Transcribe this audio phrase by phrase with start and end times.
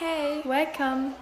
[0.00, 1.12] Hey, welcome.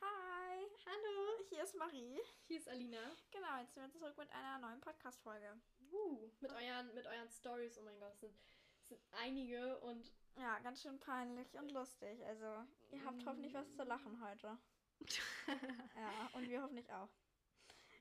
[0.00, 2.18] Hi, Hallo, hier ist Marie.
[2.46, 2.98] hier ist Alina.
[3.30, 5.60] Genau, jetzt sind wir zurück mit einer neuen Podcast-Folge.
[5.92, 8.32] Uh, mit euren, mit euren Stories, oh mein Gott, es sind,
[8.80, 12.24] es sind einige und Ja, ganz schön peinlich und lustig.
[12.26, 14.56] Also, ihr habt hoffentlich was zu lachen heute.
[15.46, 17.08] Ja, und wir hoffentlich auch.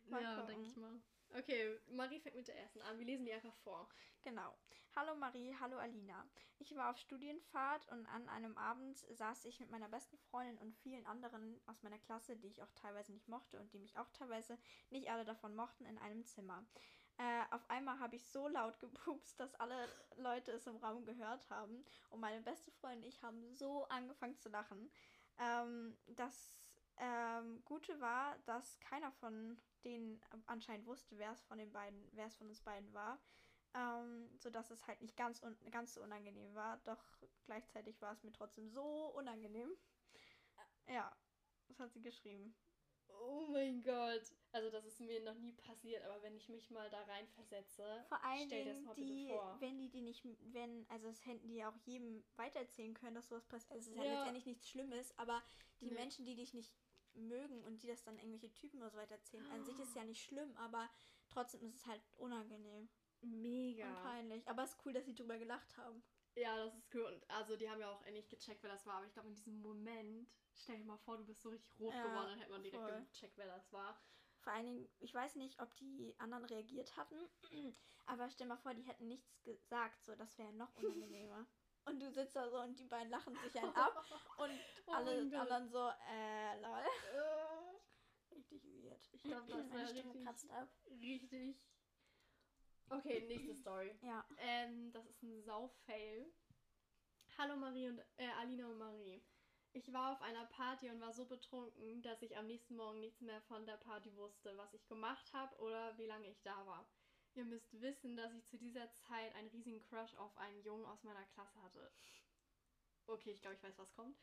[0.10, 1.02] Mal ja, denke ich mal.
[1.38, 2.98] Okay, Marie fängt mit der ersten an.
[2.98, 3.90] Wir lesen die einfach vor.
[4.24, 4.58] Genau.
[4.96, 6.26] Hallo Marie, hallo Alina.
[6.60, 10.76] Ich war auf Studienfahrt und an einem Abend saß ich mit meiner besten Freundin und
[10.76, 14.10] vielen anderen aus meiner Klasse, die ich auch teilweise nicht mochte und die mich auch
[14.12, 14.58] teilweise
[14.90, 16.66] nicht alle davon mochten, in einem Zimmer.
[17.18, 21.50] Äh, auf einmal habe ich so laut gepupst, dass alle Leute es im Raum gehört
[21.50, 21.86] haben.
[22.10, 24.92] Und meine beste Freundin und ich haben so angefangen zu lachen.
[25.40, 26.52] Ähm, das
[27.00, 32.28] ähm, Gute war, dass keiner von denen anscheinend wusste, wer es von den beiden, wer
[32.28, 33.20] es von uns beiden war.
[33.74, 36.78] Ähm, sodass es halt nicht ganz, un ganz so unangenehm war.
[36.86, 37.04] Doch
[37.46, 39.72] gleichzeitig war es mir trotzdem so unangenehm.
[40.88, 41.12] Ja,
[41.68, 42.56] das hat sie geschrieben.
[43.10, 44.22] Oh mein Gott.
[44.52, 48.24] Also das ist mir noch nie passiert, aber wenn ich mich mal da reinversetze, Vor
[48.24, 49.58] allen stell dir das mal die, bitte vor.
[49.60, 53.28] wenn die die nicht, wenn, also es hätten die ja auch jedem weitererzählen können, dass
[53.28, 53.72] sowas passiert.
[53.72, 54.14] Also es ist ja Ja.
[54.16, 55.42] letztendlich nichts Schlimmes, aber
[55.82, 55.94] die Nee.
[55.96, 56.74] Menschen, die dich nicht
[57.18, 60.04] mögen und die das dann irgendwelche Typen oder so weiter erzählen, an sich ist ja
[60.04, 60.90] nicht schlimm, aber
[61.30, 62.90] trotzdem ist es halt unangenehm
[63.22, 63.88] Mega.
[63.90, 64.48] und peinlich.
[64.48, 66.04] Aber es ist cool, dass sie drüber gelacht haben.
[66.36, 67.02] Ja, das ist cool.
[67.04, 68.96] Und also die haben ja auch endlich gecheckt, wer das war.
[68.98, 71.94] Aber ich glaube, in diesem Moment, stell dir mal vor, du bist so richtig rot
[71.96, 73.06] Ja, geworden, dann hätte man direkt voll.
[73.10, 74.00] gecheckt, wer das war.
[74.40, 77.18] Vor allen Dingen, ich weiß nicht, ob die anderen reagiert hatten,
[78.06, 81.48] aber stell mal vor, die hätten nichts gesagt, so das wäre noch unangenehmer.
[81.88, 84.04] und du sitzt da so und die beiden lachen sich einen ab
[84.38, 84.52] und
[84.86, 86.84] Oh alle anderen so, äh, lol.
[87.14, 89.10] Äh, Richtig weird.
[89.14, 90.70] Ich glaube, das Stimme richtig, kratzt ab.
[91.02, 91.56] richtig.
[92.90, 93.98] Okay, nächste Story.
[94.02, 94.26] Ja.
[94.38, 96.32] Ähm, das ist ein Sau-Fail.
[97.38, 99.22] Hallo Marie und äh, Alina und Marie.
[99.74, 103.22] Ich war auf einer Party und war so betrunken, dass ich am nächsten Morgen nichts
[103.22, 106.90] mehr von der Party wusste, was ich gemacht habe oder wie lange ich da war.
[107.38, 111.04] Ihr müsst wissen, dass ich zu dieser Zeit einen riesigen Crush auf einen Jungen aus
[111.04, 111.92] meiner Klasse hatte.
[113.06, 114.18] Okay, ich glaube, ich weiß, was kommt.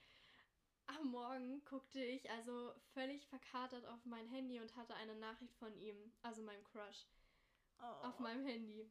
[0.86, 5.72] Am Morgen guckte ich also völlig verkatert auf mein Handy und hatte eine Nachricht von
[5.76, 7.06] ihm, also meinem Crush
[7.78, 8.06] Oh.
[8.06, 8.90] auf meinem Handy.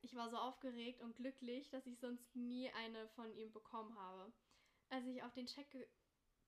[0.00, 4.32] Ich war so aufgeregt und glücklich, dass ich sonst nie eine von ihm bekommen habe.
[4.88, 5.88] Als ich auf den Check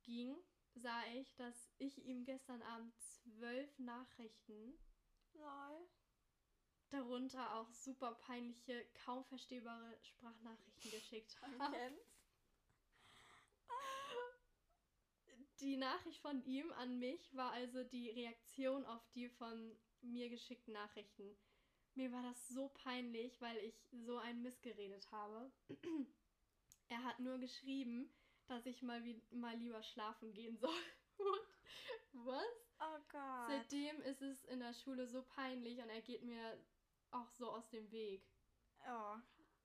[0.03, 0.37] ging,
[0.75, 4.77] sah ich, dass ich ihm gestern Abend zwölf Nachrichten,
[5.35, 5.89] Lol.
[6.95, 11.77] Darunter auch super peinliche, kaum verstehbare Sprachnachrichten geschickt habe.
[15.61, 20.75] Die Nachricht von ihm an mich war also die Reaktion auf die von mir geschickten
[20.75, 21.37] Nachrichten.
[21.95, 25.51] Mir war das so peinlich, weil ich so einen Mist geredet habe.
[26.89, 28.13] er hat nur geschrieben,
[28.47, 30.71] dass ich mal, wie, mal lieber schlafen gehen soll.
[31.19, 32.65] Und was?
[32.81, 33.49] Oh Gott.
[33.49, 36.59] Seitdem ist es in der Schule so peinlich und er geht mir
[37.15, 38.27] auch so aus dem Weg.
[38.87, 39.17] Oh.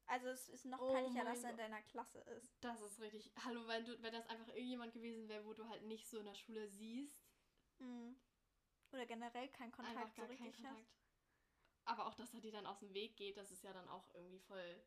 [0.06, 2.58] Also es ist noch Oh peinlicher, dass er in deiner Klasse ist.
[2.62, 3.32] Das ist richtig.
[3.44, 6.26] Hallo, wenn, du, wenn das einfach irgendjemand gewesen wäre, wo du halt nicht so in
[6.26, 7.22] der Schule siehst.
[7.78, 8.16] Mhm.
[8.92, 10.88] Oder generell kein Kontakt einfach gar so keinen richtig Kontakt.
[11.86, 14.14] Aber auch, dass er dir dann aus dem Weg geht, das ist ja dann auch
[14.16, 14.84] irgendwie voll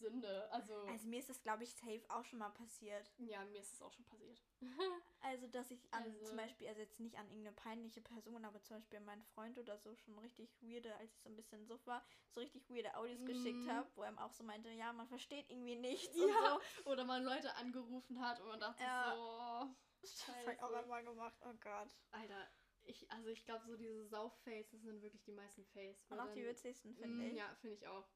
[0.00, 0.50] Sünde.
[0.52, 0.74] Also.
[0.86, 3.12] Also mir ist das, glaube ich, safe auch schon mal passiert.
[3.18, 4.42] ja, mir ist es auch schon passiert.
[5.22, 8.62] Also, dass ich an Also- zum Beispiel, also jetzt nicht an irgendeine peinliche Person, aber
[8.62, 11.66] zum Beispiel an meinen Freund oder so schon richtig weirde, als ich so ein bisschen
[11.66, 13.70] so war, so richtig weirde Audios geschickt Mhm.
[13.70, 16.24] habe, wo er auch so meinte, ja, man versteht irgendwie nichts Ja.
[16.54, 16.90] und so.
[16.90, 19.14] Oder man Leute angerufen hat und man dachte Ja.
[19.14, 20.78] so, oh, Das habe ich auch Scheiße.
[20.82, 21.94] einmal gemacht, oh Gott.
[22.12, 22.50] Alter,
[22.84, 26.10] ich, also ich glaube, so diese Sauf-Faces sind wirklich die meisten Faces.
[26.10, 27.34] Und auch die dann- witzigsten, finde Mm, ich.
[27.36, 28.08] Ja, finde ich auch.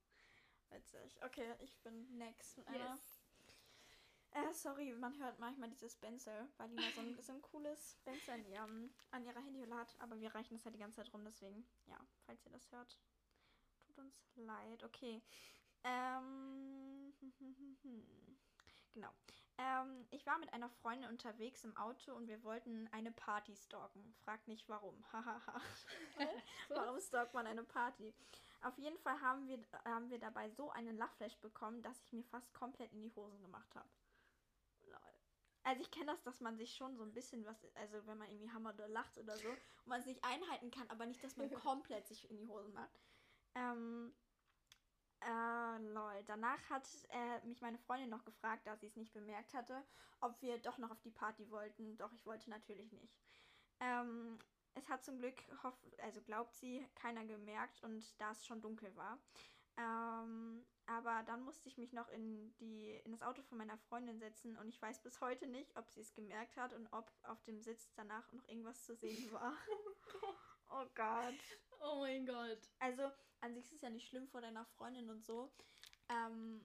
[0.71, 1.23] Witzig.
[1.23, 2.91] Okay, ich bin next mit einer.
[2.91, 3.25] Yes.
[4.35, 7.97] Äh, sorry, man hört manchmal dieses Benzel, weil die mal so ein, so ein cooles
[8.05, 9.95] Benzel an, ihrem, an ihrer Handyhülle hat.
[10.01, 11.97] Aber wir reichen das ja die ganze Zeit rum, deswegen, ja,
[12.27, 12.99] falls ihr das hört,
[13.87, 14.83] tut uns leid.
[14.83, 15.23] Okay.
[15.85, 17.13] Ähm,
[18.93, 19.11] genau.
[19.57, 24.15] Ähm, ich war mit einer Freundin unterwegs im Auto und wir wollten eine Party stalken.
[24.25, 25.05] Fragt nicht warum.
[25.13, 25.61] Hahaha.
[26.71, 28.13] warum stalkt man eine Party?
[28.65, 32.25] Auf jeden Fall haben wir, haben wir dabei so einen Lachflash bekommen, dass ich mir
[32.25, 33.89] fast komplett in die Hosen gemacht habe.
[34.87, 34.99] Lol.
[35.65, 38.31] Also ich kenne das, dass man sich schon so ein bisschen was, also wenn man
[38.31, 39.49] irgendwie hammert oder lacht oder so,
[39.85, 42.73] und man es nicht einhalten kann, aber nicht, dass man komplett sich in die Hosen
[42.73, 42.99] macht.
[43.55, 44.15] Ähm,
[45.21, 46.25] äh, lol.
[46.27, 49.85] Danach hat äh, mich meine Freundin noch gefragt, da sie es nicht bemerkt hatte,
[50.21, 51.99] ob wir doch noch auf die Party wollten.
[51.99, 53.15] Doch ich wollte natürlich nicht.
[53.81, 54.39] Ähm,
[54.75, 55.37] es hat zum Glück,
[56.03, 59.19] also glaubt sie, keiner gemerkt und da es schon dunkel war.
[59.77, 64.19] Ähm, aber dann musste ich mich noch in, die, in das Auto von meiner Freundin
[64.19, 67.43] setzen und ich weiß bis heute nicht, ob sie es gemerkt hat und ob auf
[67.43, 69.57] dem Sitz danach noch irgendwas zu sehen war.
[70.71, 71.35] oh Gott.
[71.81, 72.71] Oh mein Gott.
[72.79, 73.11] Also,
[73.41, 75.53] an sich ist es ja nicht schlimm vor deiner Freundin und so.
[76.09, 76.65] Ähm,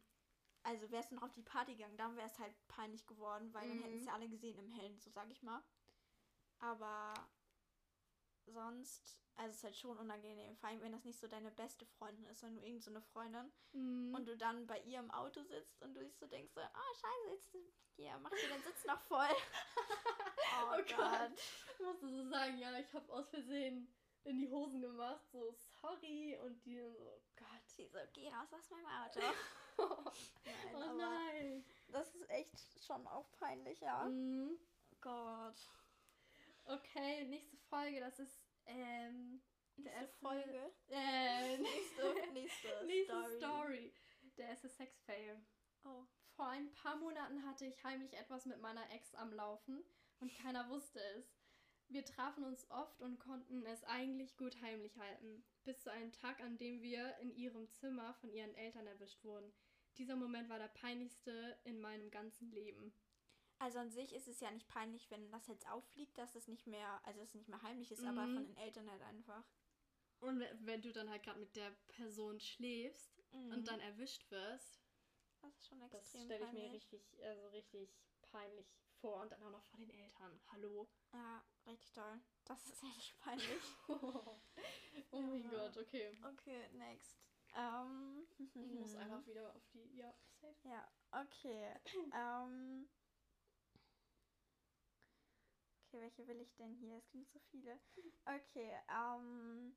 [0.63, 3.67] also wärst du noch auf die Party gegangen, dann wäre es halt peinlich geworden, weil
[3.67, 3.83] dann Mhm.
[3.83, 5.63] hätten es ja alle gesehen im Hellen, so sag ich mal.
[6.59, 7.13] Aber
[8.49, 11.85] sonst, also es ist halt schon unangenehm, vor allem wenn das nicht so deine beste
[11.85, 14.13] Freundin ist, sondern nur irgend so eine Freundin Mhm.
[14.15, 16.93] und du dann bei ihr im Auto sitzt und du dich so denkst, so, ah
[16.95, 17.55] scheiße, jetzt
[17.95, 19.27] hier, mach dir den Sitz noch voll.
[19.97, 20.87] oh, Oh Gott.
[20.97, 21.31] Gott.
[21.73, 23.87] Ich musste so sagen, ja, ich habe aus Versehen
[24.25, 27.67] in die Hosen gemacht, so sorry und die dann so, oh Gott.
[27.67, 29.19] Sie so, geh raus aus meinem Auto.
[29.77, 30.11] oh
[30.43, 31.65] Nein, aber nein.
[31.87, 34.03] das ist echt schon auch peinlich, ja.
[34.05, 34.57] Mhm.
[34.99, 35.55] Gott.
[36.65, 38.38] Okay, nächste Folge, das ist
[38.69, 39.41] ähm,
[39.77, 40.73] der Nächste Folge.
[40.89, 43.37] Äh, Nächste, nächste, nächste Story.
[43.37, 43.93] Story.
[44.37, 45.41] Der erste Sex-Fail.
[45.83, 46.05] Oh.
[46.35, 49.83] Vor ein paar Monaten hatte ich heimlich etwas mit meiner Ex am Laufen
[50.19, 51.39] und keiner wusste es.
[51.89, 56.39] Wir trafen uns oft und konnten es eigentlich gut heimlich halten, bis zu einem Tag,
[56.39, 59.51] an dem wir in ihrem Zimmer von ihren Eltern erwischt wurden.
[59.97, 62.93] Dieser Moment war der peinlichste in meinem ganzen Leben.
[63.59, 66.65] Also an sich ist es ja nicht peinlich, wenn das jetzt auffliegt, dass es nicht
[66.65, 68.33] mehr, also es nicht mehr heimlich ist, aber Mhm.
[68.35, 69.43] von den Eltern halt einfach.
[70.21, 73.51] Und wenn du dann halt gerade mit der Person schläfst Mhm.
[73.51, 74.81] und dann erwischt wirst,
[75.41, 76.73] Das ist schon das extrem stelle ich mir peinlich.
[76.91, 78.67] richtig, also richtig peinlich
[78.99, 80.41] vor und dann auch noch vor den Eltern.
[80.51, 80.89] Hallo.
[81.13, 82.19] Ja, richtig toll.
[82.45, 83.61] Das ist echt peinlich.
[85.11, 85.49] oh mein Ja.
[85.49, 86.17] Gott, okay.
[86.23, 87.17] okay, next.
[87.55, 88.27] Ähm.
[88.37, 89.95] Ich muss einfach wieder auf die.
[89.97, 90.55] Ja, safe.
[90.67, 91.73] Ja, okay.
[92.13, 92.89] ähm.
[95.89, 96.97] Okay, welche will ich denn hier?
[96.97, 97.79] Es gibt so viele.
[98.25, 99.75] Okay, ähm.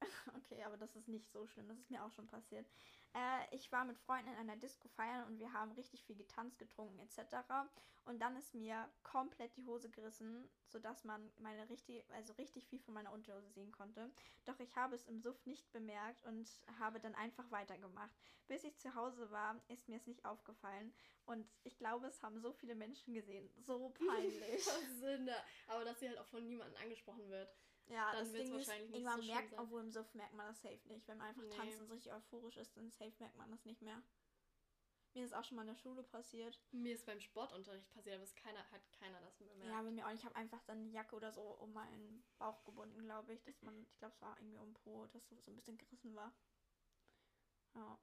[0.36, 1.66] Okay, aber das ist nicht so schlimm.
[1.68, 2.64] Das ist mir auch schon passiert.
[3.14, 6.58] Äh, ich war mit Freunden in einer Disco feiern und wir haben richtig viel getanzt,
[6.58, 7.36] getrunken etc.
[8.04, 12.80] Und dann ist mir komplett die Hose gerissen, sodass man meine richtig, also richtig viel
[12.80, 14.10] von meiner Unterhose sehen konnte.
[14.46, 18.14] Doch ich habe es im Suff nicht bemerkt und habe dann einfach weitergemacht.
[18.46, 20.94] Bis ich zu Hause war, ist mir es nicht aufgefallen.
[21.26, 23.50] Und ich glaube, es haben so viele Menschen gesehen.
[23.66, 24.64] So peinlich.
[25.00, 25.36] Sünde.
[25.66, 27.54] Aber dass sie halt auch von niemandem angesprochen wird.
[27.88, 29.58] Ja, Dann das Ding ist, wahrscheinlich nicht irgendwann so merkt, sein.
[29.60, 31.06] obwohl im Suff merkt man das safe nicht.
[31.08, 31.56] Wenn man einfach Nee.
[31.56, 34.02] tanzt und richtig euphorisch ist, dann safe merkt man das nicht mehr.
[35.14, 36.60] Mir ist auch schon mal in der Schule passiert.
[36.70, 39.64] Mir ist beim Sportunterricht passiert, aber es keiner, hat keiner das bemerkt.
[39.64, 40.12] Ja, bei mir auch.
[40.12, 43.42] Ich habe einfach dann eine Jacke oder so um meinen Bauch gebunden, glaube ich.
[43.42, 46.14] Dass man, ich glaube, es war irgendwie um Po, dass so so ein bisschen gerissen
[46.14, 46.32] war.
[47.74, 47.98] Ja.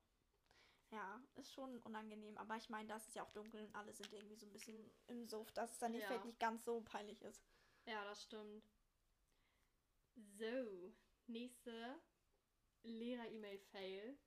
[0.91, 2.37] Ja, ist schon unangenehm.
[2.37, 4.91] Aber ich meine, das ist ja auch dunkel und alle sind irgendwie so ein bisschen
[5.07, 6.07] im Suff, dass es dann nicht, Ja.
[6.07, 7.41] vielleicht nicht ganz so peinlich ist.
[7.85, 8.63] Ja, das stimmt.
[10.15, 10.93] So,
[11.27, 12.01] nächste
[12.83, 14.17] Lehrer-E-Mail-Fail.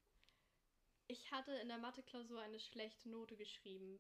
[1.07, 3.99] Ich hatte in der Mathe-Klausur eine schlechte Note geschrieben,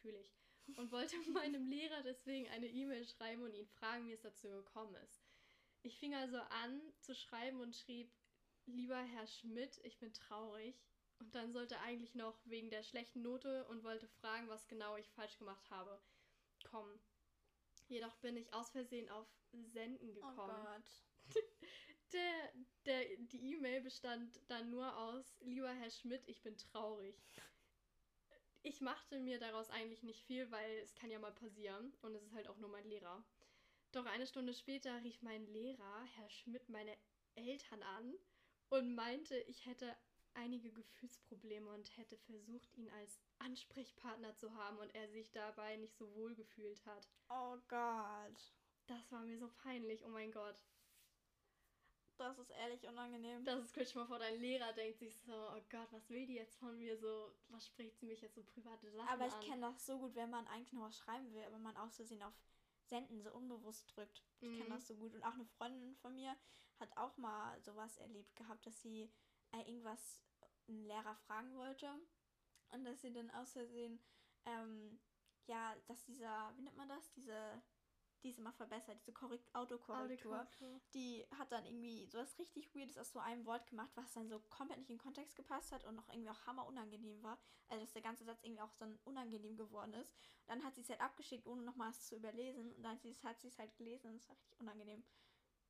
[0.00, 4.22] fühle ich, und wollte meinem Lehrer deswegen eine E-Mail schreiben und ihn fragen, wie es
[4.22, 5.24] dazu gekommen ist.
[5.82, 8.12] Ich fing also an zu schreiben und schrieb,
[8.66, 10.80] lieber Herr Schmidt, ich bin traurig.
[11.18, 15.08] Und dann sollte eigentlich noch wegen der schlechten Note und wollte fragen, was genau ich
[15.10, 16.00] falsch gemacht habe,
[16.64, 17.00] kommen.
[17.88, 20.62] Jedoch bin ich aus Versehen auf Senden Oh gekommen.
[20.64, 20.84] Gott.
[22.12, 22.52] Der,
[22.86, 27.16] der, die E-Mail bestand dann nur aus, lieber Herr Schmidt, ich bin traurig.
[28.62, 32.22] Ich machte mir daraus eigentlich nicht viel, weil es kann ja mal passieren und es
[32.22, 33.24] ist halt auch nur mein Lehrer.
[33.92, 36.96] Doch eine Stunde später rief mein Lehrer, Herr Schmidt, meine
[37.34, 38.14] Eltern an
[38.68, 39.96] und meinte, ich hätte
[40.34, 45.96] einige Gefühlsprobleme und hätte versucht, ihn als Ansprechpartner zu haben und er sich dabei nicht
[45.96, 47.08] so wohl gefühlt hat.
[47.28, 48.52] Oh Gott.
[48.86, 50.62] Das war mir so peinlich, oh mein Gott.
[52.18, 53.44] Das ist ehrlich unangenehm.
[53.44, 56.34] Das ist kurz mal vor, dein Lehrer denkt sich so, oh Gott, was will die
[56.34, 59.60] jetzt von mir so, was spricht sie mich jetzt so private Sachen aber ich kenne
[59.62, 62.32] das so gut, wenn man eigentlich noch was schreiben will, aber man aus Versehen auf
[62.84, 64.22] Senden so unbewusst drückt.
[64.40, 64.70] Ich kenne Mhm.
[64.74, 65.14] das so gut.
[65.14, 66.34] Und auch eine Freundin von mir
[66.80, 69.10] hat auch mal sowas erlebt gehabt, dass sie
[69.52, 70.22] äh, irgendwas
[70.68, 71.92] einen Lehrer fragen wollte
[72.70, 74.00] und dass sie dann aus Versehen,
[74.46, 74.98] ähm,
[75.46, 77.62] ja, dass dieser, wie nennt man das, diese,
[78.26, 80.80] die ist immer verbessert, diese Korrekt Autokorrektur, Autokorrektur.
[80.94, 84.40] die hat dann irgendwie sowas richtig Weirdes aus so einem Wort gemacht, was dann so
[84.50, 87.38] komplett nicht in den Kontext gepasst hat und noch irgendwie auch hammer unangenehm war.
[87.68, 90.10] Also dass der ganze Satz irgendwie auch dann unangenehm geworden ist.
[90.10, 92.72] Und dann hat sie es halt abgeschickt, ohne nochmal es zu überlesen.
[92.72, 95.04] Und dann hat sie es halt gelesen und es war richtig unangenehm.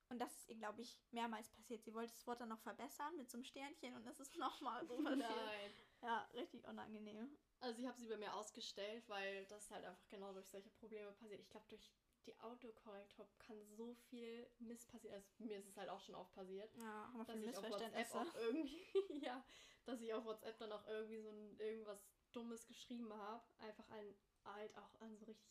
[0.08, 1.84] Und das ist ihr, glaube ich, mehrmals passiert.
[1.84, 4.86] Sie wollte das Wort dann noch verbessern mit so einem Sternchen und das ist nochmal
[4.86, 5.18] so passiert.
[5.18, 5.72] Nein.
[6.00, 7.36] Ja, richtig unangenehm.
[7.60, 11.12] Also ich habe sie bei mir ausgestellt, weil das halt einfach genau durch solche Probleme
[11.12, 11.40] passiert.
[11.40, 11.92] Ich glaube durch
[12.26, 15.14] die Autokorrektur kann so viel Mist passieren.
[15.14, 16.74] Also mir ist es halt auch schon oft passiert.
[16.76, 18.84] Ja, haben wir dass ich auf WhatsApp auch irgendwie,
[19.24, 19.44] ja,
[19.84, 23.44] dass ich auf WhatsApp dann auch irgendwie so ein, irgendwas Dummes geschrieben habe.
[23.58, 24.14] Einfach ein,
[24.44, 25.48] halt auch an so richtig,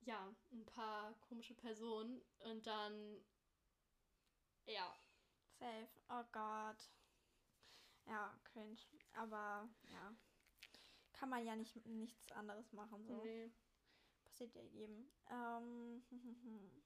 [0.00, 2.22] ja, ein paar komische Personen.
[2.38, 3.24] Und dann,
[4.66, 4.94] ja,
[5.62, 5.88] Safe.
[6.08, 6.90] Oh Gott.
[8.06, 8.80] Ja, cringe.
[9.12, 10.14] Aber ja.
[11.12, 13.06] Kann man ja nicht nichts anderes machen.
[13.06, 13.22] So.
[13.22, 13.52] nee.
[14.32, 15.06] Passiert ja jedem.
[15.30, 16.02] Ähm,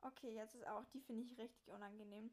[0.00, 2.30] okay, jetzt ist auch, die finde ich richtig unangenehm.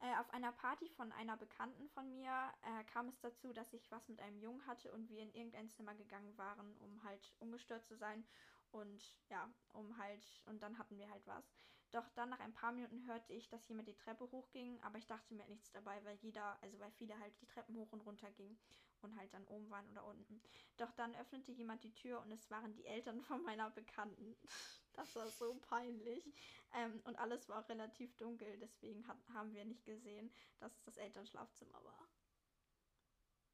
[0.00, 3.90] Äh, auf einer Party von einer Bekannten von mir äh, kam es dazu, dass ich
[3.90, 7.86] was mit einem Jungen hatte und wir in irgendein Zimmer gegangen waren, um halt ungestört
[7.86, 8.26] zu sein.
[8.72, 11.50] Und ja, um halt, und dann hatten wir halt was.
[11.90, 15.06] Doch dann nach ein paar Minuten hörte ich, dass jemand die Treppe hochging, aber ich
[15.06, 18.30] dachte mir nichts dabei, weil jeder, also weil viele halt die Treppen hoch und runter
[18.32, 18.58] gingen
[19.02, 20.42] und halt dann oben waren oder unten.
[20.76, 24.36] Doch dann öffnete jemand die Tür und es waren die Eltern von meiner Bekannten.
[24.94, 26.34] Das war so peinlich.
[26.72, 30.96] Ähm, und alles war relativ dunkel, deswegen hat, haben wir nicht gesehen, dass es das
[30.96, 32.08] Elternschlafzimmer war.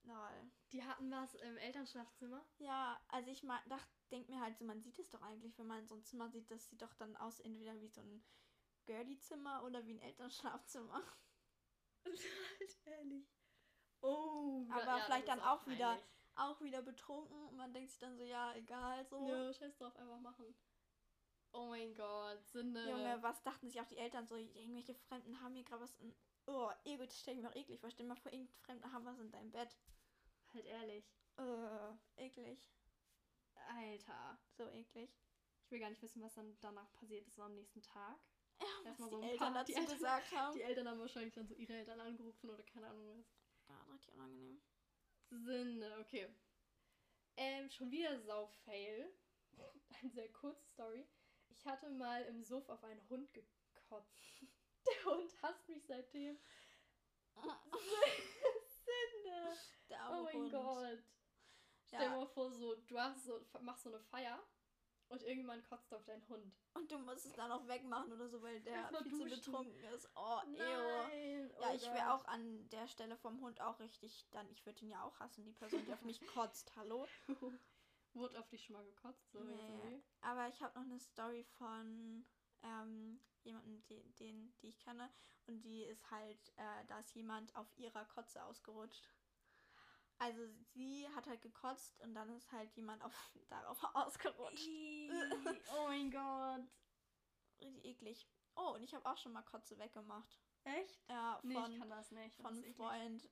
[0.04, 0.50] Lol.
[0.72, 2.44] Die hatten was im Elternschlafzimmer.
[2.58, 5.66] Ja, also ich mal, dacht, denk mir halt so, man sieht es doch eigentlich, wenn
[5.66, 8.22] man so ein Zimmer sieht, das sieht doch dann aus entweder wie so ein
[8.86, 11.02] Girly-Zimmer oder wie ein Elternschlafzimmer.
[12.04, 13.43] halt ehrlich.
[14.04, 16.04] Oh, Aber ja, vielleicht dann auch wieder- peinlich.
[16.36, 19.28] Auch wieder betrunken und man denkt sich dann so, ja, egal, so.
[19.28, 20.52] Ja, scheiß drauf, einfach machen.
[21.52, 22.90] Oh mein Gott, Sünde.
[22.90, 26.12] Junge, was dachten sich auch die Eltern so, irgendwelche Fremden haben hier gerade was in.
[26.46, 27.88] Oh, ego, das stell ich mir auch eklig vor.
[27.90, 29.76] Stell dir mal vor, irgendein Fremde haben was in deinem Bett.
[30.52, 31.04] Halt ehrlich.
[31.38, 32.58] Äh, eklig.
[33.68, 34.38] Alter.
[34.56, 35.10] So eklig.
[35.64, 38.18] Ich will gar nicht wissen, was dann danach passiert ist, so am nächsten Tag.
[38.60, 40.54] Ja, Erstmal was so die ein Eltern paar- die dazu Eltern- gesagt haben.
[40.58, 43.26] Die Eltern haben wahrscheinlich dann so ihre Eltern angerufen oder keine Ahnung was.
[43.68, 44.60] Ja, richtig unangenehm.
[45.30, 46.28] Sünde, okay.
[47.36, 49.12] Ähm, schon wieder Sau-Fail.
[50.00, 51.06] Eine sehr kurze Story.
[51.48, 54.22] Ich hatte mal im Suff auf einen Hund gekotzt.
[54.86, 56.38] Der Hund hasst mich seitdem.
[58.84, 59.58] Sünde.
[59.88, 60.52] Der Oh mein Hund.
[60.52, 61.02] Gott.
[61.86, 62.08] Stell Ja.
[62.10, 64.42] dir mal vor, so, du hast so, machst so eine Feier
[65.08, 66.52] und irgendjemand kotzt auf deinen Hund.
[66.74, 69.30] Und du musst es dann auch wegmachen oder so, weil der viel zu duschen.
[69.30, 70.08] betrunken ist.
[70.16, 70.56] Oh, ew.
[70.56, 71.50] Nein.
[71.60, 74.80] Ja, oh ich wäre auch an der Stelle vom Hund auch richtig dann, ich würde
[74.82, 76.74] ihn ja auch hassen, die Person, die auf mich kotzt.
[76.76, 77.06] Hallo?
[78.14, 79.32] Wurde auf dich schon mal gekotzt?
[79.32, 79.52] So Nee.
[79.60, 80.02] irgendwie?
[80.20, 82.24] Aber ich habe noch eine Story von
[82.62, 85.10] ähm, jemandem, den, den, die ich kenne.
[85.46, 89.10] Und die ist halt, äh, da ist jemand auf ihrer Kotze ausgerutscht.
[90.18, 93.12] Also sie hat halt gekotzt und dann ist halt jemand auf,
[93.48, 94.68] darauf ausgerutscht.
[95.76, 96.66] Oh mein Gott.
[97.60, 98.28] Richtig eklig.
[98.56, 100.40] Oh, und ich habe auch schon mal Kotze weggemacht.
[100.64, 101.02] Echt?
[101.08, 102.36] Ja, Nee, von, ich kann das nicht.
[102.36, 103.28] von einem Freund.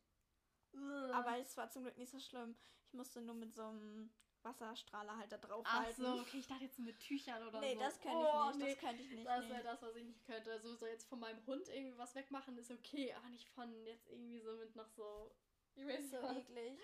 [1.13, 2.57] Aber es war zum Glück nicht so schlimm.
[2.87, 4.13] Ich musste nur mit so einem
[4.43, 6.03] Wasserstrahler halt da drauf Ach halten.
[6.03, 7.81] so, okay, ich dachte jetzt mit Tüchern oder nee, so.
[7.81, 8.67] das könnte oh, ich nicht.
[8.67, 8.75] Nee.
[8.75, 9.27] Das könnte ich nicht.
[9.27, 9.51] Das nee.
[9.51, 10.53] wäre das, was ich nicht könnte.
[10.53, 14.09] Also so jetzt von meinem Hund irgendwie was wegmachen ist okay, aber nicht von jetzt
[14.09, 15.35] irgendwie so mit noch so.
[15.77, 16.49] Ich weiß so nicht.
[16.51, 16.79] eklig.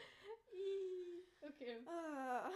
[1.42, 1.76] Okay.
[1.86, 2.50] Äh,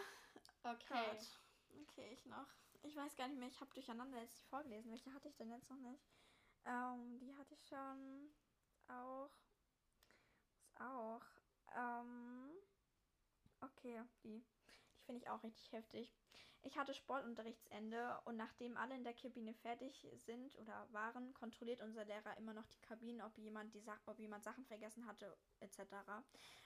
[0.64, 0.86] Okay.
[0.88, 1.40] Gott.
[1.82, 2.46] Okay, ich noch.
[2.82, 4.90] Ich weiß gar nicht mehr, ich habe durcheinander jetzt die vorgelesen.
[4.90, 6.02] Welche hatte ich denn jetzt noch nicht?
[6.64, 8.30] Ähm, die hatte ich schon
[8.88, 9.30] auch.
[10.54, 11.22] Was auch?
[11.76, 12.50] Ähm,
[13.60, 14.44] okay, die.
[14.94, 16.12] Die finde ich auch richtig heftig.
[16.64, 22.04] Ich hatte Sportunterrichtsende und nachdem alle in der Kabine fertig sind oder waren, kontrolliert unser
[22.04, 25.80] Lehrer immer noch die Kabinen, ob jemand, die Sa ob jemand Sachen vergessen hatte, etc.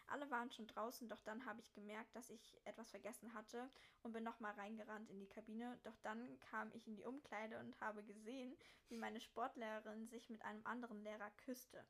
[0.07, 3.71] Alle waren schon draußen, doch dann habe ich gemerkt, dass ich etwas vergessen hatte
[4.03, 5.79] und bin nochmal reingerannt in die Kabine.
[5.83, 8.55] Doch dann kam ich in die Umkleide und habe gesehen,
[8.89, 11.87] wie meine Sportlehrerin sich mit einem anderen Lehrer küsste.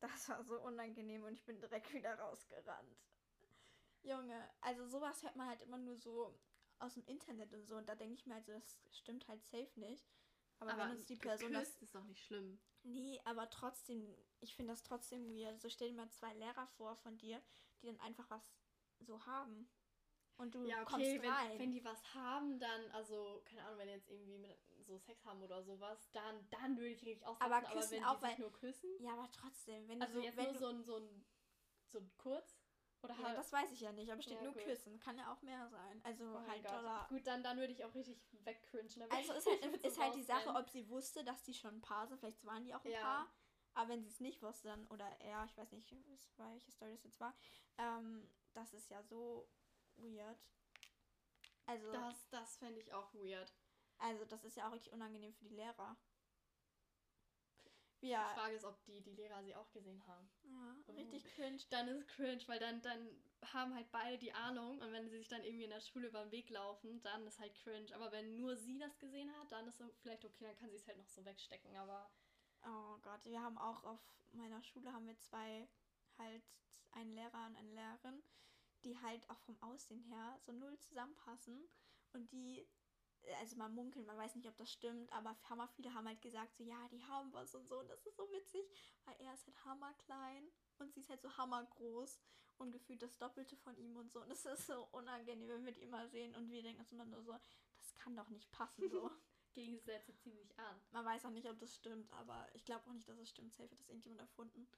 [0.00, 2.96] Das war so unangenehm und ich bin direkt wieder rausgerannt.
[4.02, 6.38] Junge, also sowas hört man halt immer nur so
[6.80, 9.44] aus dem Internet und so und da denke ich mir halt so, das stimmt halt
[9.44, 10.06] safe nicht.
[10.60, 12.58] Aber, wenn uns die Person das ist doch nicht schlimm.
[12.82, 15.60] Nee, aber trotzdem, ich finde das trotzdem weird.
[15.60, 17.40] So stell dir mal zwei Lehrer vor von dir,
[17.82, 18.50] die dann einfach was
[19.00, 19.68] so haben.
[20.36, 21.50] Und du Ja, kommst okay, rein.
[21.52, 24.56] wenn, wenn die was haben, dann, also, keine Ahnung, wenn die jetzt irgendwie mit
[24.86, 27.52] so Sex haben oder sowas, dann, dann würde ich richtig ausrasten.
[27.52, 30.14] Aber Aber, küssen wenn auch, die sich weil- nur küssen, ja, aber trotzdem, wenn also
[30.14, 31.24] du so, jetzt wenn nur du, so ein, so ein,
[31.88, 32.57] so ein kurz,
[33.02, 34.64] oder ja, halt, das weiß ich ja nicht, aber steht Ja, nur gut.
[34.64, 36.00] küssen, kann ja auch mehr sein.
[36.04, 38.88] Also oh halt oder Gut, dann, dann würde ich auch richtig wegcringen.
[39.10, 41.80] Also ist halt, so ist halt die Sache, ob sie wusste, dass die schon ein
[41.80, 42.18] Paar sind.
[42.18, 43.00] Vielleicht waren die auch ein Ja.
[43.00, 43.32] Paar.
[43.74, 45.94] Aber wenn sie es nicht wusste, dann, oder er, ich weiß nicht,
[46.36, 47.34] welche Story das jetzt war,
[47.78, 49.48] ähm, das ist ja so
[49.96, 50.38] weird.
[51.66, 53.52] Also, Das, das fände ich auch weird.
[53.98, 55.96] also das ist ja auch richtig unangenehm für die Lehrer.
[58.00, 60.28] Die Ja, Frage ist, ob die, die Lehrer sie auch gesehen haben.
[60.42, 60.94] ja Oh.
[60.96, 61.62] richtig cringe.
[61.70, 63.08] Dann ist cringe, weil dann, dann
[63.52, 66.22] haben halt beide die Ahnung und wenn sie sich dann irgendwie in der Schule über
[66.22, 67.94] den Weg laufen, dann ist halt cringe.
[67.94, 70.76] Aber wenn nur sie das gesehen hat, dann ist es vielleicht okay, dann kann sie
[70.76, 71.76] es halt noch so wegstecken.
[71.76, 72.10] Aber
[72.62, 74.00] Oh Gott, wir haben auch auf
[74.32, 75.68] meiner Schule haben wir zwei
[76.18, 76.42] halt
[76.92, 78.22] einen Lehrer und eine Lehrerin,
[78.84, 81.68] die halt auch vom Aussehen her so null zusammenpassen
[82.12, 82.68] und die
[83.40, 86.56] also man munkelt, man weiß nicht, ob das stimmt, aber hammer viele haben halt gesagt,
[86.56, 88.64] so ja, die haben was und so und das ist so witzig,
[89.04, 90.48] weil er ist halt hammerklein
[90.78, 92.18] und sie ist halt so hammergroß
[92.58, 95.72] und gefühlt das Doppelte von ihm und so und es ist so unangenehm, wenn wir
[95.72, 97.36] die immer sehen und wir denken uns immer nur so,
[97.76, 99.10] das kann doch nicht passen so.
[99.54, 100.80] Gegensätze ziehen sich an.
[100.92, 103.52] Man weiß auch nicht, ob das stimmt, aber ich glaube auch nicht, dass es stimmt.
[103.54, 104.68] Safe hat das irgendjemand erfunden.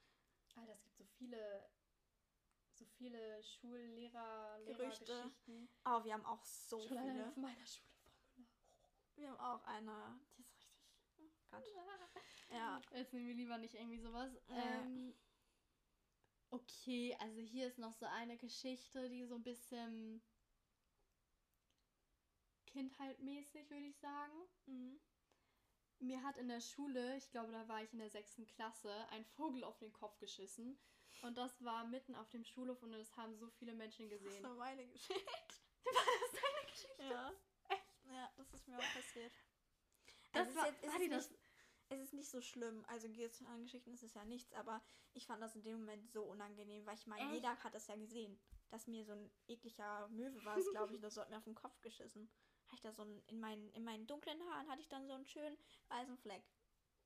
[0.56, 1.68] Alter, es gibt so viele,
[2.73, 5.30] so viele Schullehrer, Gerüchte.
[5.85, 7.28] Oh, wir haben auch so Schon viele.
[7.28, 7.90] auf meiner Schule.
[9.21, 10.19] Wir haben auch eine,
[11.19, 11.75] die ist richtig.
[11.77, 12.11] Oh Gott.
[12.53, 12.81] Ja.
[12.91, 14.33] Jetzt nehmen wir lieber nicht irgendwie sowas.
[14.49, 14.57] Ja.
[14.81, 15.15] Ähm,
[16.50, 20.21] okay, also hier ist noch so eine Geschichte, die so ein bisschen
[22.67, 24.33] kindheitmäßig, würde ich sagen.
[24.67, 25.00] Mhm.
[26.00, 29.25] Mir hat in der Schule, ich glaube, da war ich in der sechsten Klasse, ein
[29.25, 30.77] Vogel auf den Kopf geschissen.
[31.23, 34.25] Und das war mitten auf dem Schulhof und es haben so viele Menschen Das ist
[34.25, 34.43] gesehen.
[34.43, 35.25] nur meine Geschichte.
[35.85, 37.03] War das deine Geschichte?
[37.05, 37.33] Ja.
[37.69, 38.05] Echt?
[38.05, 39.33] Ja, das ist mir auch passiert.
[40.33, 41.39] Das Also es war, ist jetzt- war ist die nicht- das?
[41.93, 42.85] Es ist nicht so schlimm.
[42.87, 44.81] Also Geschichten ist es ja nichts, aber
[45.12, 47.97] ich fand das in dem Moment so unangenehm, weil ich meine, jeder hat es ja
[47.97, 51.57] gesehen, dass mir so ein ekliger Möwe war, glaube ich, das hat mir auf den
[51.57, 52.31] Kopf geschissen.
[52.67, 55.15] Hatte ich da so ein, in meinen, in meinen dunklen Haaren hatte ich dann so
[55.15, 55.57] einen schönen
[55.89, 56.45] weißen Fleck.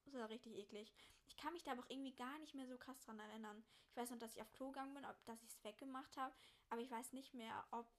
[0.04, 0.92] Das war richtig eklig.
[1.25, 3.64] Ich kann mich da aber auch irgendwie gar nicht mehr so krass dran erinnern.
[3.88, 6.35] Ich weiß noch, dass ich auf Klo gegangen bin, ob dass ich es weggemacht habe,
[6.68, 7.90] aber ich weiß nicht mehr, ob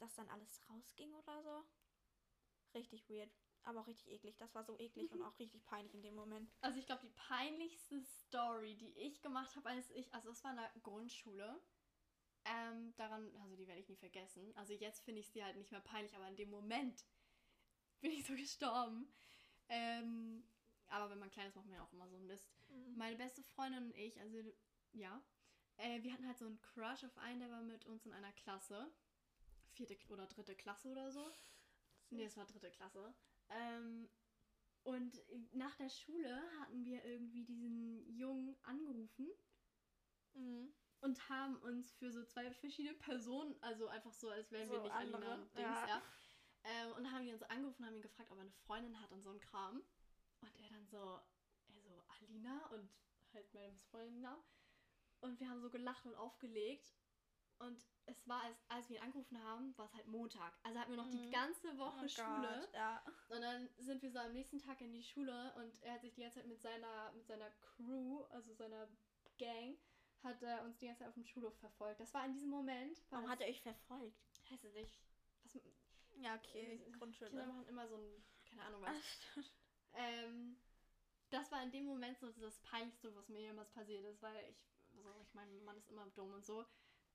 [0.00, 1.64] das dann alles rausging oder so.
[2.74, 3.30] Richtig weird.
[3.64, 4.36] Aber auch richtig eklig.
[4.38, 6.50] Das war so eklig und auch richtig peinlich in dem Moment.
[6.60, 10.50] Also ich glaube, die peinlichste Story, die ich gemacht habe, als ich, also es war
[10.50, 11.60] in der Grundschule.
[12.44, 14.52] Ähm, daran, also die werde ich nie vergessen.
[14.56, 17.04] Also jetzt finde ich sie halt nicht mehr peinlich, aber in dem Moment
[18.00, 19.06] bin ich so gestorben.
[19.68, 20.42] Ähm,
[20.88, 22.50] aber wenn man klein ist, macht man ja auch immer so einen Mist.
[22.96, 24.38] Meine beste Freundin und ich, also
[24.92, 25.22] ja,
[25.76, 28.32] äh, wir hatten halt so einen Crush auf einen, der war mit uns in einer
[28.32, 28.92] Klasse.
[29.74, 31.32] Vierte oder dritte Klasse oder so.
[32.12, 33.14] Nee, es war dritte Klasse.
[33.48, 34.08] Ähm,
[34.84, 35.22] und
[35.52, 39.28] nach der Schule hatten wir irgendwie diesen Jungen angerufen
[40.34, 40.72] Mhm.
[41.00, 44.82] und haben uns für so zwei verschiedene Personen, also einfach so, als wären wir So
[44.82, 45.86] nicht andere, Alina und Dings, ja.
[45.88, 46.02] ja.
[46.64, 49.10] Ähm, und haben die uns angerufen und haben ihn gefragt, ob er eine Freundin hat
[49.12, 49.82] und so ein Kram.
[50.40, 51.20] Und er dann so,
[51.68, 52.88] er so, Alina und
[53.32, 54.42] halt meine Freundin Namen.
[55.20, 56.94] Und wir haben so gelacht und aufgelegt.
[57.62, 60.52] Und es war, als, als wir ihn angerufen haben, war es halt Montag.
[60.64, 61.30] Also hatten wir noch die Mhm.
[61.30, 62.60] ganze Woche Oh Schule.
[62.60, 63.02] Gott, ja.
[63.28, 66.12] Und dann sind wir so am nächsten Tag in die Schule und er hat sich
[66.14, 68.88] die ganze Zeit mit seiner, mit seiner Crew, also seiner
[69.38, 69.78] Gang,
[70.22, 72.00] hat er uns die ganze Zeit auf dem Schulhof verfolgt.
[72.00, 72.98] Das war in diesem Moment.
[73.10, 74.16] War Warum das, hat er euch verfolgt?
[74.50, 75.00] Weiß ich nicht.
[75.44, 75.58] Was,
[76.16, 77.46] Ja, okay, Kinder Grundschule.
[77.46, 79.44] machen immer so ein, keine Ahnung Ah, was.
[79.94, 80.56] Ähm,
[81.30, 84.56] das war in dem Moment so das Peinlichste, was mir jemals passiert ist, weil ich,
[84.96, 86.64] also ich meine, man ist immer dumm und so.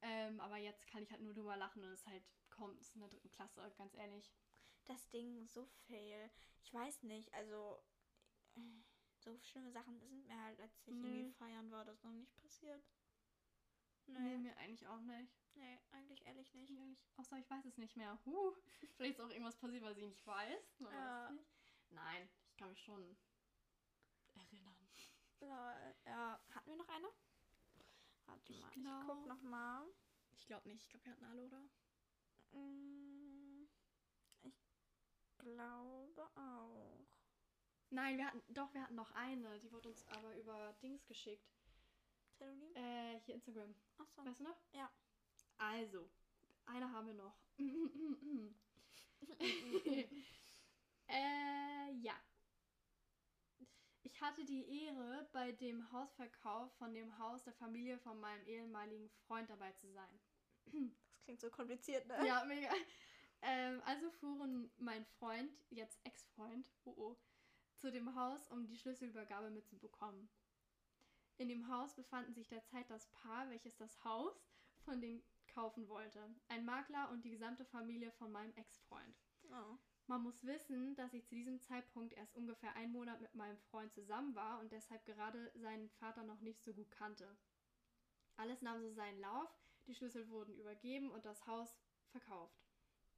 [0.01, 3.09] Ähm, aber jetzt kann ich halt nur drüber lachen und es halt, kommt, in der
[3.09, 4.31] dritten Klasse, ganz ehrlich.
[4.85, 6.29] Das Ding, so fail.
[6.63, 7.81] Ich weiß nicht, also
[9.19, 10.93] so schlimme Sachen sind mir halt, als ich Nö.
[10.95, 12.83] irgendwie feiern war, das noch nicht passiert.
[14.05, 15.33] Nee, Nee, mir eigentlich auch nicht.
[15.55, 16.71] nee, eigentlich ehrlich nicht.
[16.71, 18.17] Ehrlich, außer ich weiß es nicht mehr.
[18.25, 18.53] Huh.
[18.95, 20.75] Vielleicht ist auch irgendwas passiert, weil sie nicht weiß.
[20.79, 21.29] Ja.
[21.31, 21.45] nicht.
[21.89, 23.17] Nein, ich kann mich schon
[24.35, 24.77] erinnern.
[25.41, 25.95] Lol.
[26.05, 27.07] Ja, hatten wir noch eine?
[28.27, 29.85] Warte Ich mal, ich glaub- guck noch mal.
[30.33, 30.83] Ich glaube nicht.
[30.83, 31.61] Ich glaube, wir hatten alle, oder?
[32.51, 33.67] Mm,
[34.43, 34.55] Ich
[35.37, 37.07] glaube auch.
[37.89, 39.59] Nein, wir hatten, doch, wir hatten noch eine.
[39.59, 41.47] Die wurde uns aber über Dings geschickt.
[42.37, 42.75] Telonym?
[42.75, 43.73] Äh, hier Instagram.
[43.97, 44.25] Achso.
[44.25, 44.57] Weißt du noch?
[44.73, 44.91] Ja.
[45.57, 46.09] Also,
[46.65, 47.37] eine haben wir noch.
[51.07, 52.13] äh, ja.
[54.03, 59.09] Ich hatte die Ehre, bei dem Hausverkauf von dem Haus der Familie von meinem ehemaligen
[59.27, 60.19] Freund dabei zu sein.
[60.65, 62.25] Das klingt so kompliziert, ne?
[62.25, 62.69] Ja, mega.
[63.41, 67.17] Ähm, also fuhren mein Freund, jetzt Ex-Freund, oh oh,
[67.75, 70.29] zu dem Haus, um die Schlüsselübergabe mitzubekommen.
[71.37, 74.43] In dem Haus befanden sich derzeit das Paar, welches das Haus
[74.83, 75.21] von dem
[75.53, 76.33] kaufen wollte.
[76.47, 79.21] Ein Makler und die gesamte Familie von meinem Ex-Freund.
[79.51, 79.77] Oh.
[80.09, 83.93] Man muss wissen, dass ich zu diesem Zeitpunkt erst ungefähr einen Monat mit meinem Freund
[83.93, 87.27] zusammen war und deshalb gerade seinen Vater noch nicht so gut kannte.
[88.37, 89.49] Alles nahm so seinen Lauf,
[89.85, 91.75] die Schlüssel wurden übergeben und das Haus
[92.11, 92.57] verkauft.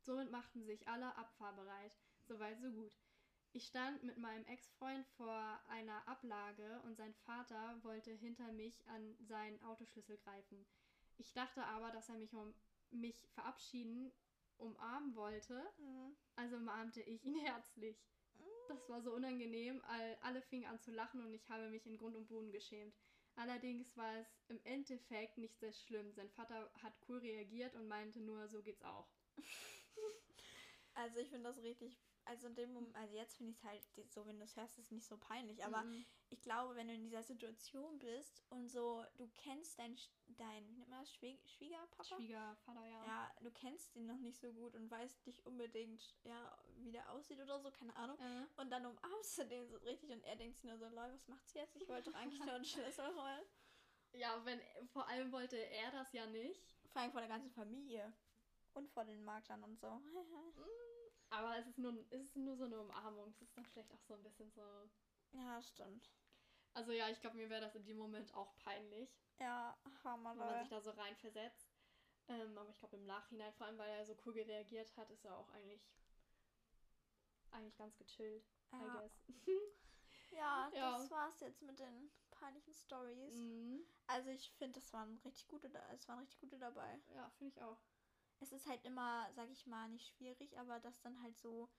[0.02, 2.98] Somit machten sich alle abfahrbereit, soweit so gut.
[3.52, 9.16] Ich stand mit meinem Ex-Freund vor einer Ablage und sein Vater wollte hinter mich an
[9.20, 10.66] seinen Autoschlüssel greifen.
[11.18, 12.56] Ich dachte aber, dass er mich um
[12.90, 14.12] mich verabschieden
[14.60, 16.16] umarmen wollte, Mhm.
[16.36, 17.98] also umarmte ich ihn herzlich.
[18.68, 21.98] Das war so unangenehm, all, alle fingen an zu lachen und ich habe mich in
[21.98, 22.94] Grund und Boden geschämt.
[23.36, 26.12] Allerdings war es im Endeffekt nicht sehr schlimm.
[26.12, 29.08] Sein Vater hat cool reagiert und meinte nur, so geht's auch.
[30.94, 33.84] Also ich finde das richtig, also in dem Moment, also jetzt finde ich es halt,
[34.12, 36.06] so wenn du es hörst, ist es nicht so peinlich, aber Mhm.
[36.30, 40.68] Ich glaube, wenn du in dieser Situation bist und so, du kennst dein, Sch- dein
[40.68, 42.04] wie nennt man das, Schwie Schwiegerpapa?
[42.04, 43.06] Schwiegervater, ja.
[43.06, 47.10] ja, du kennst ihn noch nicht so gut und weißt nicht unbedingt, ja, wie der
[47.12, 48.18] aussieht oder so, keine Ahnung.
[48.20, 51.12] Äh, Und dann umarmst du den so richtig und er denkt sich nur so, lol,
[51.14, 51.76] was macht sie jetzt?
[51.76, 53.44] Ich wollte doch eigentlich nur einen Schlüssel holen.
[54.14, 56.64] ja, wenn vor allem wollte er das ja nicht.
[56.92, 58.14] Vor allem vor der ganzen Familie.
[58.74, 59.88] Und vor den Maklern und so.
[61.32, 63.30] Aber es ist nur, es ist nur so eine Umarmung.
[63.30, 64.62] Es ist dann vielleicht auch so ein bisschen so.
[65.34, 66.10] Ja, stimmt.
[66.74, 70.46] Also ja, ich glaube, mir wäre das in dem Moment auch peinlich, Ja, Hammer, wenn
[70.46, 71.68] man sich da so reinversetzt.
[72.28, 75.26] Ähm, aber ich glaube im Nachhinein, vor allem weil er so cool reagiert hat, ist
[75.26, 75.82] er auch eigentlich
[77.52, 79.12] eigentlich ganz gechillt, I Ja, guess.
[80.32, 80.98] ja, Ja.
[80.98, 83.34] das war's jetzt mit den peinlichen Stories.
[83.34, 83.84] Mhm.
[84.08, 87.00] Also ich finde, das waren richtig gute, da es waren richtig gute dabei.
[87.16, 87.78] Ja, finde ich auch.
[88.40, 91.70] Es ist halt immer, sag ich mal, nicht schwierig, aber das dann halt so,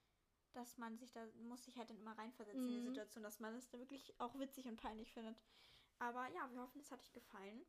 [0.52, 2.86] dass man sich da, muss sich halt dann immer reinversetzen in die Mhm.
[2.86, 5.36] Situation, dass man es dann wirklich auch witzig und peinlich findet.
[5.98, 7.64] Aber ja, wir hoffen, es hat euch gefallen.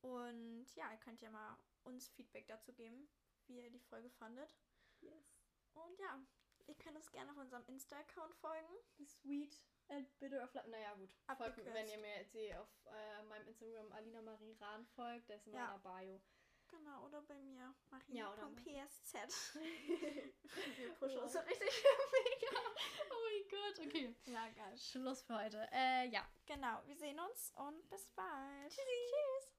[0.00, 3.08] Und ja, ihr könnt ja mal uns Feedback dazu geben,
[3.46, 4.54] wie ihr die Folge fandet.
[5.00, 5.34] Yes.
[5.74, 6.20] Und ja,
[6.66, 8.74] ihr könnt uns gerne auf unserem Insta-Account folgen.
[9.04, 10.68] Sweet and bitter of life.
[10.68, 11.10] Naja, gut.
[11.36, 15.36] Folgt, wenn ihr mir jetzt hier auf äh, meinem Instagram Alina Marie Rahn folgt, der
[15.36, 15.78] ist in Ja.
[15.78, 16.20] meiner Bio.
[16.70, 19.14] Genau, oder bei mir, Marie Ja, oder vom PSZ.
[19.54, 21.84] Wir pushen uns so richtig.
[22.12, 22.60] Mega.
[23.10, 23.86] Oh mein Gott.
[23.86, 24.14] Okay.
[24.26, 24.76] Ja, geil.
[24.76, 25.66] Schluss für heute.
[25.72, 26.26] Äh, ja.
[26.46, 28.70] Genau, wir sehen uns und bis bald.
[28.70, 28.82] Tschüssi.
[28.82, 29.57] Tschüss.